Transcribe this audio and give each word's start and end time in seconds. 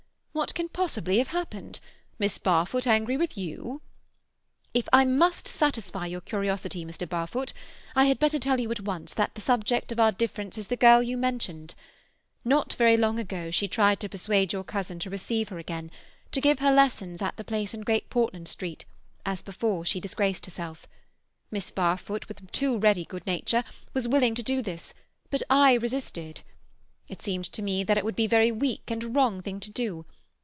What 0.33 0.55
can 0.55 0.69
possibly 0.69 1.17
have 1.17 1.27
happened? 1.27 1.81
Miss 2.17 2.37
Barfoot 2.37 2.87
angry 2.87 3.17
with 3.17 3.37
you?" 3.37 3.81
"If 4.73 4.87
I 4.93 5.03
must 5.03 5.45
satisfy 5.45 6.05
your 6.05 6.21
curiosity, 6.21 6.85
Mr. 6.85 7.07
Barfoot, 7.07 7.51
I 7.97 8.05
had 8.05 8.17
better 8.17 8.39
tell 8.39 8.57
you 8.57 8.71
at 8.71 8.79
once 8.79 9.13
that 9.13 9.35
the 9.35 9.41
subject 9.41 9.91
of 9.91 9.99
our 9.99 10.13
difference 10.13 10.57
is 10.57 10.67
the 10.67 10.77
girl 10.77 11.03
you 11.03 11.17
mentioned. 11.17 11.75
Not 12.45 12.71
very 12.75 12.95
long 12.95 13.19
ago 13.19 13.51
she 13.51 13.67
tried 13.67 13.99
to 13.99 14.07
persuade 14.07 14.53
your 14.53 14.63
cousin 14.63 14.99
to 14.99 15.09
receive 15.09 15.49
her 15.49 15.59
again—to 15.59 16.41
give 16.41 16.59
her 16.59 16.71
lessons 16.73 17.21
at 17.21 17.35
the 17.35 17.43
place 17.43 17.73
in 17.73 17.81
Great 17.81 18.09
Portland 18.09 18.47
Street, 18.47 18.85
as 19.25 19.41
before 19.41 19.83
she 19.83 19.99
disgraced 19.99 20.45
herself. 20.45 20.87
Miss 21.51 21.71
Barfoot, 21.71 22.29
with 22.29 22.49
too 22.53 22.77
ready 22.77 23.03
good 23.03 23.27
nature, 23.27 23.65
was 23.93 24.07
willing 24.07 24.33
to 24.35 24.41
do 24.43 24.61
this, 24.61 24.93
but 25.29 25.43
I 25.49 25.73
resisted. 25.73 26.39
It 27.09 27.21
seemed 27.21 27.51
to 27.51 27.61
me 27.61 27.83
that 27.83 27.97
it 27.97 28.05
would 28.05 28.15
be 28.15 28.25
a 28.25 28.29
very 28.29 28.49
weak 28.53 28.89
and 28.89 29.13
wrong 29.13 29.41
thing 29.41 29.59
to 29.59 29.69
do. 29.69 30.05